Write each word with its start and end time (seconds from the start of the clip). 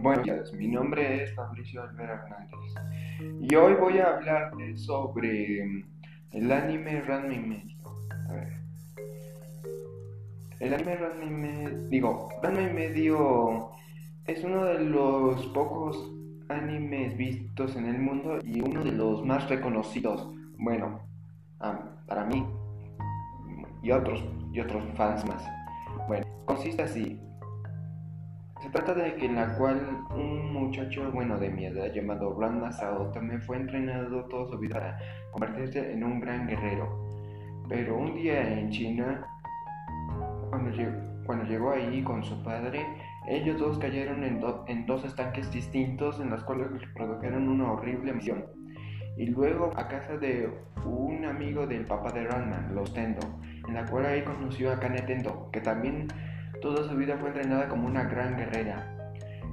Buenos 0.00 0.24
días, 0.24 0.52
mi 0.52 0.68
nombre 0.68 1.24
es 1.24 1.34
Fabricio 1.34 1.82
Alvera 1.82 2.22
Hernández 2.22 2.52
y 3.40 3.54
hoy 3.56 3.74
voy 3.74 3.98
a 3.98 4.14
hablarles 4.14 4.84
sobre 4.84 5.82
el 6.30 6.52
anime 6.52 7.00
Ranma 7.00 7.34
y 7.34 7.40
medio. 7.40 7.76
A 8.28 8.32
ver. 8.32 8.52
El 10.60 10.74
anime 10.74 10.94
Ranma 10.94 11.24
y 11.24 11.30
medio, 11.30 11.88
digo, 11.88 12.28
Ranma 12.40 12.62
y 12.62 12.72
medio 12.72 13.70
es 14.26 14.44
uno 14.44 14.66
de 14.66 14.84
los 14.84 15.44
pocos 15.48 16.12
animes 16.48 17.16
vistos 17.16 17.74
en 17.74 17.86
el 17.86 17.98
mundo 17.98 18.38
y 18.44 18.60
uno 18.60 18.84
de 18.84 18.92
los 18.92 19.24
más 19.24 19.48
reconocidos. 19.50 20.28
Bueno, 20.58 21.00
para 22.06 22.24
mí 22.24 22.46
y 23.82 23.90
otros 23.90 24.22
y 24.52 24.60
otros 24.60 24.84
fans 24.96 25.24
más. 25.26 25.44
Bueno, 26.06 26.24
consiste 26.44 26.82
así. 26.82 27.20
Se 28.68 28.72
trata 28.72 28.92
de 28.92 29.14
que 29.14 29.24
en 29.24 29.36
la 29.36 29.54
cual 29.56 30.04
un 30.14 30.52
muchacho, 30.52 31.10
bueno, 31.10 31.38
de 31.38 31.48
mi 31.48 31.64
edad 31.64 31.90
llamado 31.90 32.38
Ranma 32.38 32.70
Sao 32.70 33.10
también 33.12 33.40
fue 33.40 33.56
entrenado 33.56 34.26
toda 34.26 34.46
su 34.50 34.58
vida 34.58 34.74
para 34.74 34.98
convertirse 35.30 35.90
en 35.90 36.04
un 36.04 36.20
gran 36.20 36.46
guerrero. 36.46 36.86
Pero 37.66 37.96
un 37.96 38.14
día 38.14 38.46
en 38.58 38.68
China, 38.68 39.26
cuando 40.50 40.68
llegó, 40.68 40.92
cuando 41.24 41.46
llegó 41.46 41.70
ahí 41.70 42.02
con 42.02 42.22
su 42.22 42.42
padre, 42.44 42.84
ellos 43.26 43.58
dos 43.58 43.78
cayeron 43.78 44.22
en, 44.22 44.38
en 44.66 44.84
dos 44.84 45.02
estanques 45.02 45.50
distintos 45.50 46.20
en 46.20 46.28
los 46.28 46.44
cuales 46.44 46.68
produjeron 46.94 47.48
una 47.48 47.72
horrible 47.72 48.12
misión. 48.12 48.44
Y 49.16 49.28
luego 49.28 49.72
a 49.76 49.88
casa 49.88 50.18
de 50.18 50.52
un 50.84 51.24
amigo 51.24 51.66
del 51.66 51.86
papá 51.86 52.12
de 52.12 52.26
Ranma, 52.26 52.68
los 52.74 52.92
Tendo, 52.92 53.26
en 53.66 53.72
la 53.72 53.86
cual 53.86 54.04
ahí 54.04 54.20
conoció 54.24 54.70
a 54.70 54.78
Kane 54.78 55.00
Tendo, 55.00 55.48
que 55.52 55.62
también 55.62 56.08
Toda 56.60 56.88
su 56.88 56.96
vida 56.96 57.16
fue 57.18 57.28
entrenada 57.28 57.68
como 57.68 57.86
una 57.86 58.04
gran 58.04 58.36
guerrera, 58.36 58.84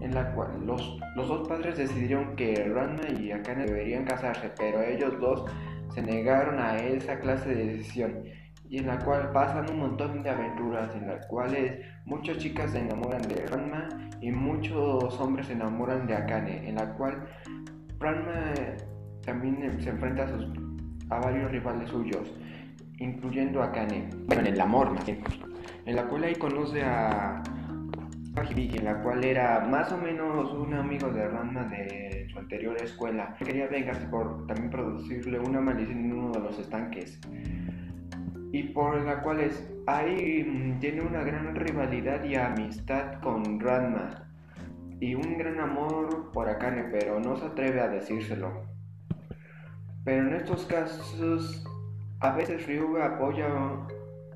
en 0.02 0.14
la 0.14 0.34
cual 0.34 0.66
los, 0.66 0.98
los 1.16 1.28
dos 1.28 1.48
padres 1.48 1.78
decidieron 1.78 2.36
que 2.36 2.68
Ranma 2.74 3.08
y 3.20 3.32
Akane 3.32 3.66
deberían 3.66 4.06
casarse, 4.06 4.52
pero 4.58 4.82
ellos 4.82 5.20
dos 5.20 5.46
se 5.94 6.02
negaron 6.02 6.60
a 6.60 6.78
esa 6.78 7.20
clase 7.20 7.54
de 7.54 7.66
decisión 7.66 8.24
y 8.70 8.80
en 8.80 8.88
la 8.88 8.98
cual 9.00 9.32
pasan 9.32 9.70
un 9.70 9.80
montón 9.80 10.24
de 10.24 10.30
aventuras 10.30 10.94
en 10.96 11.08
las 11.08 11.26
cuales 11.28 11.80
muchas 12.06 12.38
chicas 12.40 12.72
se 12.72 12.80
enamoran 12.80 13.22
de 13.22 13.46
Ranma 13.46 13.88
y 14.22 14.32
muchos 14.32 15.20
hombres 15.20 15.48
se 15.48 15.54
enamoran 15.54 16.08
de 16.08 16.16
Akane, 16.16 16.68
en 16.68 16.76
la 16.76 16.94
cual 16.96 17.24
Ranma 18.00 18.54
también 19.24 19.80
se 19.82 19.90
enfrenta 19.90 20.24
a, 20.24 20.28
sus, 20.28 20.48
a 21.10 21.20
varios 21.20 21.52
rivales 21.52 21.90
suyos, 21.90 22.34
incluyendo 22.98 23.62
a 23.62 23.68
Akane, 23.68 24.10
bueno, 24.26 24.42
en 24.42 24.54
el 24.54 24.62
amor 24.62 24.92
más 24.92 25.06
bien 25.06 25.24
en 25.86 25.96
la 25.96 26.08
cual 26.08 26.24
ahí 26.24 26.36
conoce 26.36 26.84
a, 26.84 27.42
Hibiki, 28.50 28.80
la 28.80 29.02
cual 29.02 29.24
era 29.24 29.62
más 29.62 29.92
o 29.94 29.98
menos 29.98 30.52
un 30.52 30.74
amigo 30.74 31.10
de 31.10 31.26
Ranma 31.26 31.64
de 31.66 32.28
su 32.30 32.38
anterior 32.38 32.76
escuela. 32.82 33.34
Quería 33.40 33.68
vengarse 33.68 34.06
por 34.08 34.46
también 34.46 34.70
producirle 34.70 35.40
una 35.40 35.62
maldición 35.62 36.00
en 36.00 36.14
uno 36.14 36.32
de 36.32 36.40
los 36.42 36.60
estanques. 36.60 37.20
Y 38.52 38.64
por 38.64 39.02
la 39.02 39.22
cual 39.22 39.40
es, 39.40 39.74
ahí 39.88 40.44
mm, 40.44 40.80
tiene 40.80 41.02
una 41.02 41.24
gran 41.24 41.56
rivalidad 41.56 42.24
y 42.26 42.36
amistad 42.36 43.22
con 43.22 43.60
Ranma. 43.60 44.28
Y 45.00 45.16
un 45.16 45.38
gran 45.38 45.60
amor 45.62 46.32
por 46.34 46.50
Akane, 46.50 46.84
pero 46.92 47.20
no 47.22 47.38
se 47.38 47.46
atreve 47.46 47.80
a 47.80 47.88
decírselo. 47.88 48.64
Pero 50.04 50.28
en 50.28 50.36
estos 50.36 50.66
casos, 50.66 51.66
a 52.20 52.36
veces 52.36 52.68
Ryuga 52.68 53.16
apoya 53.16 53.48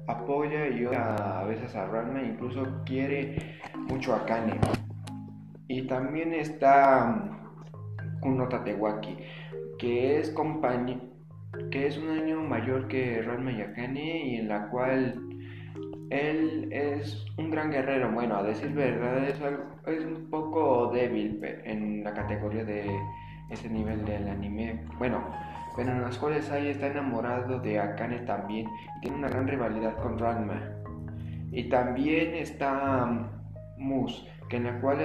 apoya 0.09 0.67
y 0.67 0.85
a 0.85 1.43
veces 1.47 1.75
a 1.75 1.85
Ranma, 1.85 2.21
incluso 2.21 2.65
quiere 2.85 3.59
mucho 3.87 4.15
a 4.15 4.25
Kane. 4.25 4.59
Y 5.67 5.83
también 5.83 6.33
está 6.33 7.29
Kuno 8.19 8.47
Tatewaki, 8.47 9.17
que 9.77 10.19
es 10.19 10.33
que 11.71 11.87
es 11.87 11.97
un 11.97 12.09
año 12.09 12.41
mayor 12.41 12.87
que 12.87 13.21
Ranma 13.21 13.51
y 13.51 13.61
Akane 13.61 14.25
y 14.25 14.35
en 14.37 14.47
la 14.47 14.69
cual 14.69 15.15
él 16.09 16.69
es 16.71 17.25
un 17.37 17.51
gran 17.51 17.71
guerrero. 17.71 18.11
Bueno, 18.11 18.37
a 18.37 18.43
decir 18.43 18.73
verdad 18.73 19.23
es, 19.25 19.39
es 19.85 20.05
un 20.05 20.29
poco 20.29 20.91
débil 20.91 21.39
en 21.65 22.03
la 22.03 22.13
categoría 22.13 22.63
de 22.63 22.89
ese 23.49 23.69
nivel 23.69 24.05
del 24.05 24.27
anime. 24.27 24.81
Bueno, 24.97 25.23
pero 25.79 25.93
en 25.93 26.01
las 26.01 26.17
cuales 26.17 26.51
Ai 26.51 26.67
está 26.67 26.87
enamorado 26.87 27.57
de 27.57 27.79
Akane 27.79 28.19
también 28.25 28.67
tiene 29.01 29.15
una 29.15 29.29
gran 29.29 29.47
rivalidad 29.47 29.95
con 29.95 30.19
Ranma. 30.19 30.61
Y 31.53 31.69
también 31.69 32.35
está 32.35 33.05
um, 33.05 33.29
Mus, 33.77 34.27
que 34.49 34.57
en 34.57 34.65
la 34.65 34.81
cual 34.81 34.99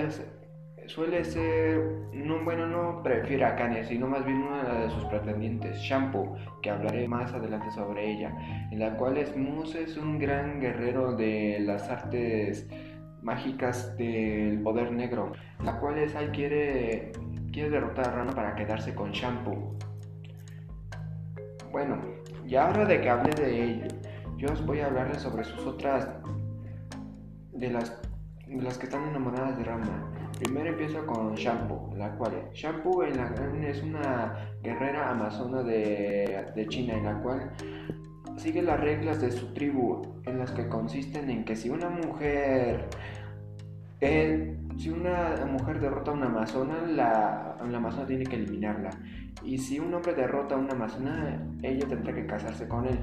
suele 0.87 1.25
ser, 1.25 1.79
no, 2.13 2.43
bueno, 2.43 2.67
no 2.67 3.05
prefiere 3.05 3.45
a 3.45 3.51
Akane, 3.51 3.85
sino 3.85 4.09
más 4.09 4.25
bien 4.25 4.43
una 4.43 4.65
de 4.65 4.91
sus 4.91 5.05
pretendientes, 5.05 5.79
Shampoo, 5.79 6.35
que 6.61 6.71
hablaré 6.71 7.07
más 7.07 7.33
adelante 7.33 7.71
sobre 7.71 8.11
ella, 8.11 8.37
en 8.73 8.81
la 8.81 8.97
cual 8.97 9.17
es 9.17 9.37
Mus 9.37 9.77
es 9.77 9.97
un 9.97 10.19
gran 10.19 10.61
guerrero 10.61 11.15
de 11.15 11.61
las 11.61 11.89
artes 11.89 12.69
mágicas 13.23 13.97
del 13.97 14.61
poder 14.61 14.91
negro, 14.91 15.35
la 15.63 15.79
cual 15.79 15.99
es 15.99 16.17
Ai 16.17 16.31
quiere, 16.31 17.13
quiere 17.53 17.71
derrotar 17.71 18.09
a 18.09 18.11
Ranma 18.11 18.33
para 18.33 18.57
quedarse 18.57 18.93
con 18.93 19.13
Shampoo. 19.13 19.79
Bueno, 21.75 22.01
y 22.47 22.55
ahora 22.55 22.85
de 22.85 23.01
que 23.01 23.11
hable 23.11 23.35
de 23.35 23.65
ello, 23.65 23.89
yo 24.37 24.53
os 24.53 24.65
voy 24.65 24.79
a 24.79 24.87
hablarles 24.87 25.21
sobre 25.23 25.43
sus 25.43 25.67
otras. 25.67 26.09
de 27.53 27.69
las, 27.69 28.01
de 28.47 28.63
las 28.63 28.79
que 28.79 28.85
están 28.85 29.09
enamoradas 29.09 29.59
de 29.59 29.65
Rama. 29.65 30.09
Primero 30.39 30.69
empiezo 30.69 31.05
con 31.05 31.35
Shampoo, 31.35 31.93
la 31.97 32.15
cual 32.15 32.49
Shampoo 32.53 33.03
es 33.03 33.83
una 33.83 34.55
guerrera 34.63 35.11
amazona 35.11 35.65
de, 35.65 36.47
de 36.55 36.67
China, 36.69 36.95
en 36.95 37.05
la 37.07 37.21
cual 37.21 37.51
sigue 38.37 38.63
las 38.63 38.79
reglas 38.79 39.21
de 39.21 39.33
su 39.33 39.53
tribu, 39.53 40.23
en 40.27 40.39
las 40.39 40.53
que 40.53 40.69
consisten 40.69 41.29
en 41.29 41.45
que 41.45 41.57
si 41.57 41.71
una 41.71 41.91
mujer 41.91 42.89
si 44.77 44.91
una 44.91 45.47
mujer 45.47 45.81
derrota 45.81 46.11
a 46.11 46.15
una 46.15 46.27
amazona, 46.27 46.83
la, 46.87 47.57
la 47.69 47.79
amazona 47.79 48.07
tiene 48.07 48.25
que 48.25 48.37
eliminarla. 48.37 48.91
Y 49.43 49.59
si 49.59 49.79
un 49.79 49.93
hombre 49.95 50.15
derrota 50.15 50.55
a 50.55 50.59
una 50.59 50.73
amazona, 50.73 51.47
ella 51.63 51.87
tendrá 51.87 52.15
que 52.15 52.27
casarse 52.27 52.67
con 52.69 52.87
él. 52.87 52.99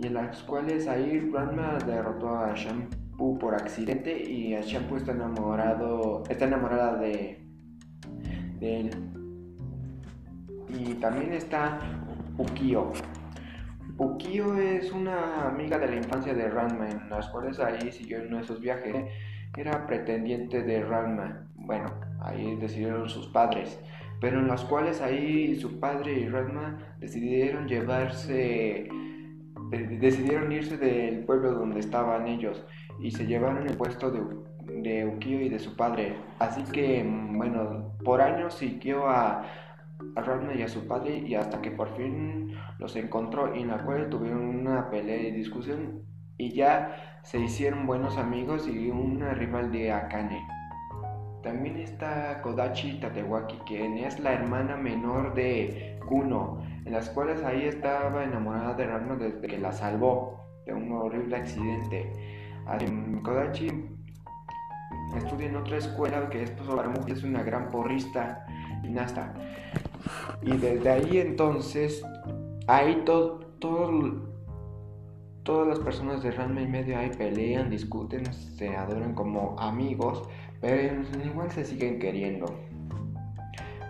Y 0.00 0.06
en 0.06 0.14
las 0.14 0.42
cuales 0.42 0.86
ahí 0.86 1.30
Ranma 1.32 1.78
derrotó 1.86 2.36
a 2.36 2.54
Shampoo 2.54 3.38
por 3.38 3.54
accidente 3.54 4.30
y 4.30 4.54
a 4.54 4.60
Shampoo 4.60 4.96
está 4.96 5.12
enamorado, 5.12 6.22
está 6.28 6.44
enamorada 6.44 6.96
de, 6.98 7.44
de 8.60 8.80
él. 8.80 8.90
Y 10.68 10.94
también 10.94 11.32
está 11.32 11.80
Ukio. 12.36 12.92
Ukio 13.98 14.56
es 14.56 14.92
una 14.92 15.48
amiga 15.48 15.76
de 15.76 15.88
la 15.88 15.96
infancia 15.96 16.32
de 16.32 16.48
Ranma, 16.48 16.88
en 16.88 17.10
las 17.10 17.28
cuales 17.30 17.58
ahí 17.58 17.90
siguió 17.90 18.18
en 18.18 18.32
esos 18.34 18.60
viajes 18.60 18.94
era 19.56 19.86
pretendiente 19.88 20.62
de 20.62 20.84
Ranma. 20.84 21.48
Bueno, 21.56 21.92
ahí 22.20 22.54
decidieron 22.60 23.08
sus 23.08 23.26
padres, 23.26 23.80
pero 24.20 24.38
en 24.38 24.46
los 24.46 24.64
cuales 24.64 25.00
ahí 25.00 25.58
su 25.58 25.80
padre 25.80 26.12
y 26.12 26.28
Ranma 26.28 26.78
decidieron 27.00 27.66
llevarse, 27.66 28.88
decidieron 29.72 30.52
irse 30.52 30.76
del 30.76 31.24
pueblo 31.24 31.52
donde 31.52 31.80
estaban 31.80 32.28
ellos 32.28 32.64
y 33.00 33.10
se 33.10 33.26
llevaron 33.26 33.66
el 33.66 33.76
puesto 33.76 34.12
de, 34.12 34.22
de 34.80 35.06
Ukio 35.06 35.40
y 35.40 35.48
de 35.48 35.58
su 35.58 35.74
padre. 35.74 36.14
Así 36.38 36.62
que, 36.70 37.04
bueno, 37.32 37.94
por 38.04 38.20
años 38.20 38.54
siguió 38.54 39.08
a, 39.08 39.44
a 40.16 40.20
Ranma 40.22 40.54
y 40.54 40.62
a 40.62 40.68
su 40.68 40.86
padre 40.86 41.18
y 41.18 41.34
hasta 41.34 41.60
que 41.60 41.70
por 41.70 41.94
fin 41.96 42.54
los 42.78 42.96
encontró 42.96 43.54
y 43.54 43.62
en 43.62 43.68
la 43.68 43.84
cual 43.84 44.08
tuvieron 44.08 44.42
una 44.42 44.90
pelea 44.90 45.28
y 45.28 45.32
discusión 45.32 46.02
y 46.36 46.52
ya 46.52 47.20
se 47.22 47.38
hicieron 47.38 47.86
buenos 47.86 48.16
amigos 48.16 48.68
y 48.68 48.90
una 48.90 49.34
rival 49.34 49.72
de 49.72 49.92
Akane. 49.92 50.46
También 51.42 51.76
está 51.78 52.40
Kodachi 52.42 53.00
Tatewaki, 53.00 53.58
quien 53.66 53.98
es 53.98 54.18
la 54.20 54.32
hermana 54.32 54.76
menor 54.76 55.34
de 55.34 55.98
Kuno, 56.08 56.62
en 56.84 56.92
las 56.92 57.10
cuales 57.10 57.42
ahí 57.44 57.64
estaba 57.64 58.24
enamorada 58.24 58.74
de 58.74 58.86
Ranma 58.86 59.16
desde 59.16 59.46
que 59.46 59.58
la 59.58 59.72
salvó 59.72 60.40
de 60.66 60.74
un 60.74 60.92
horrible 60.92 61.36
accidente. 61.36 62.12
Kodachi 63.22 63.68
estudia 65.16 65.48
en 65.48 65.56
otra 65.56 65.78
escuela 65.78 66.28
que 66.28 66.42
es 66.42 66.50
para 66.50 66.88
mujeres, 66.88 67.18
es 67.18 67.24
una 67.24 67.42
gran 67.42 67.70
porrista 67.70 68.46
y 68.82 68.88
nasta. 68.88 69.34
Y 70.42 70.56
desde 70.56 70.90
ahí 70.90 71.18
entonces, 71.18 72.04
ahí 72.66 73.02
todo, 73.04 73.40
Todas 75.42 75.66
las 75.66 75.78
personas 75.78 76.22
de 76.22 76.30
Ranma 76.30 76.60
y 76.60 76.66
medio 76.66 76.98
ahí 76.98 77.08
pelean, 77.16 77.70
discuten, 77.70 78.30
se 78.34 78.76
adoran 78.76 79.14
como 79.14 79.58
amigos, 79.58 80.28
pero 80.60 81.02
igual 81.24 81.50
se 81.50 81.64
siguen 81.64 81.98
queriendo. 81.98 82.46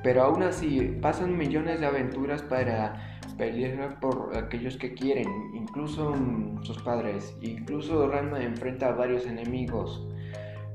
Pero 0.04 0.22
aún 0.22 0.44
así, 0.44 0.96
pasan 1.02 1.36
millones 1.36 1.80
de 1.80 1.86
aventuras 1.86 2.42
para 2.42 3.20
pelear 3.36 3.98
por 3.98 4.36
aquellos 4.36 4.76
que 4.76 4.94
quieren, 4.94 5.28
incluso 5.54 6.14
sus 6.62 6.80
padres. 6.82 7.36
Incluso 7.42 8.06
Ranma 8.08 8.40
enfrenta 8.40 8.88
a 8.88 8.92
varios 8.92 9.26
enemigos. 9.26 10.06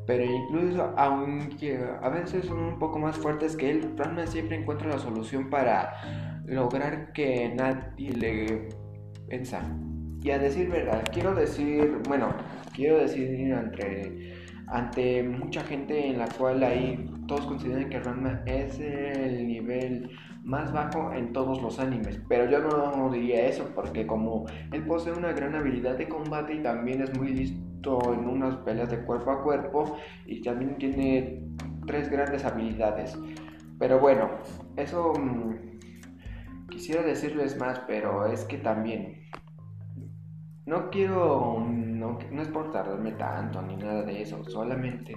Pero 0.06 0.24
incluso, 0.26 0.94
aunque 0.98 1.80
a 2.02 2.10
veces 2.10 2.46
son 2.46 2.60
un 2.60 2.80
poco 2.80 3.00
más 3.00 3.18
fuertes 3.18 3.56
que 3.56 3.72
él, 3.72 3.94
Ranma 3.96 4.28
siempre 4.28 4.58
encuentra 4.58 4.90
la 4.90 5.00
solución 5.00 5.50
para 5.50 6.42
lograr 6.46 7.14
que 7.14 7.54
nadie 7.56 8.12
le 8.12 8.70
venza. 9.28 9.62
Y 10.22 10.32
a 10.32 10.40
decir 10.40 10.70
verdad, 10.70 11.04
quiero 11.12 11.34
decir, 11.34 12.02
bueno, 12.08 12.30
quiero 12.74 12.98
decir 12.98 13.30
entre, 13.30 14.34
ante 14.68 15.24
mucha 15.24 15.64
gente 15.64 16.08
en 16.08 16.20
la 16.20 16.28
cual 16.28 16.64
ahí 16.64 17.10
todos 17.28 17.46
consideran 17.46 17.90
que 17.90 18.00
Ranma 18.00 18.42
es 18.46 18.80
el 18.80 19.48
nivel 19.48 20.10
más 20.44 20.74
bajo 20.74 21.14
en 21.14 21.32
todos 21.32 21.62
los 21.62 21.80
animes, 21.80 22.20
pero 22.28 22.50
yo 22.50 22.60
no 22.60 23.10
diría 23.10 23.48
eso 23.48 23.72
porque 23.74 24.06
como 24.06 24.46
él 24.74 24.86
posee 24.86 25.14
una 25.14 25.32
gran 25.32 25.56
habilidad 25.56 25.98
de 25.98 26.10
combate 26.10 26.56
y 26.56 26.62
también 26.62 27.02
es 27.02 27.18
muy 27.18 27.30
listo 27.30 27.63
en 27.84 28.28
unas 28.28 28.56
peleas 28.58 28.90
de 28.90 29.04
cuerpo 29.04 29.32
a 29.32 29.44
cuerpo 29.44 29.98
y 30.26 30.42
también 30.42 30.78
tiene 30.78 31.44
tres 31.86 32.10
grandes 32.10 32.46
habilidades. 32.46 33.18
Pero 33.80 34.00
bueno, 34.00 34.30
eso 34.78 35.14
mm, 35.14 36.70
quisiera 36.70 37.02
decirles 37.04 37.58
más, 37.58 37.80
pero 37.88 38.26
es 38.26 38.46
que 38.46 38.58
también 38.58 39.24
no 40.66 40.90
quiero, 40.90 41.60
no, 41.68 42.20
no 42.32 42.42
es 42.42 42.48
por 42.48 42.72
tardarme 42.72 43.12
tanto 43.14 43.62
ni 43.62 43.76
nada 43.76 44.04
de 44.04 44.22
eso, 44.22 44.44
solamente 44.46 45.16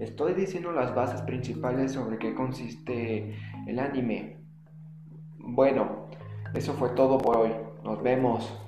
estoy 0.00 0.34
diciendo 0.34 0.72
las 0.72 0.94
bases 0.94 1.22
principales 1.22 1.92
sobre 1.92 2.18
qué 2.18 2.34
consiste 2.34 3.36
el 3.66 3.78
anime. 3.78 4.38
Bueno, 5.38 6.08
eso 6.54 6.72
fue 6.74 6.90
todo 6.90 7.18
por 7.18 7.38
hoy. 7.38 7.50
Nos 7.84 8.02
vemos. 8.02 8.58